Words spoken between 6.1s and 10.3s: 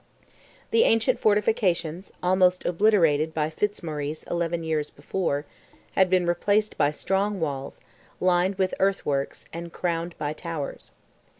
replaced by strong walls, lined with earthworks, and crowned